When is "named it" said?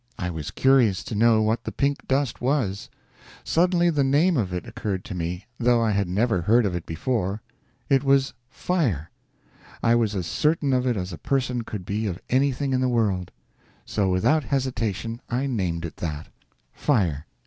15.45-15.97